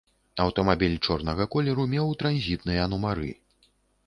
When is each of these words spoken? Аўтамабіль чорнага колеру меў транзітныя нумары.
Аўтамабіль 0.45 0.95
чорнага 1.07 1.47
колеру 1.57 1.85
меў 1.93 2.11
транзітныя 2.25 2.89
нумары. 2.97 3.29